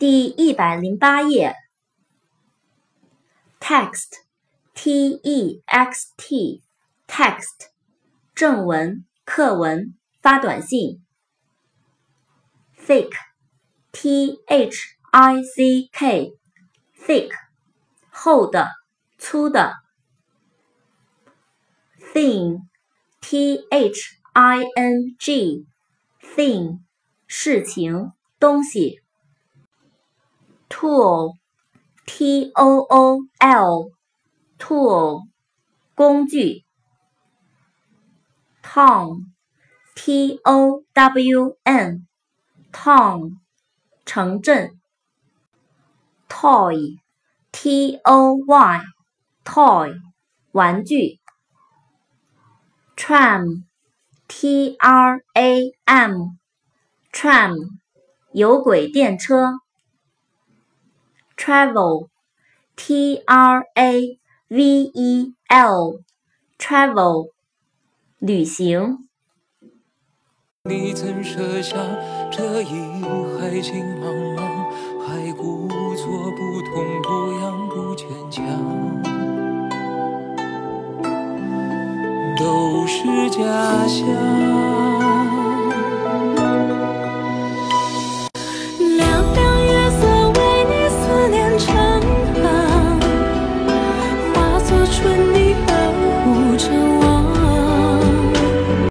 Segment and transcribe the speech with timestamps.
[0.00, 1.54] 第一百零八页
[3.60, 4.06] ，text
[4.72, 6.62] T E X T
[7.06, 7.68] text
[8.34, 11.04] 正文课文发短信
[12.88, 13.10] i a k e
[13.92, 14.78] T H
[15.10, 17.30] I C K i a k e
[18.08, 18.68] 厚的
[19.18, 19.74] 粗的
[22.14, 22.60] ，thin
[23.20, 25.66] T H I N G
[26.22, 26.78] thin
[27.28, 29.02] 事情东西。
[30.70, 31.34] tool,
[32.06, 32.14] t
[32.60, 33.18] o o
[33.66, 33.90] l,
[34.58, 35.24] tool,
[35.94, 36.62] 工具。
[38.62, 39.32] town,
[39.96, 40.56] t o
[40.94, 42.06] w n,
[42.72, 43.36] town,
[44.06, 44.78] 城镇。
[46.28, 46.76] toy,
[47.50, 48.80] t o y,
[49.44, 49.92] toy,
[50.52, 51.18] 玩具。
[52.96, 53.64] tram,
[54.28, 56.12] t r a m,
[57.12, 57.56] tram,
[58.32, 59.54] 有轨电车。
[61.40, 67.30] travel，t r a v e l，travel，
[68.18, 68.98] 旅行。